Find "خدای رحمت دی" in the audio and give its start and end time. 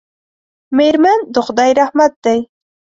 1.45-2.39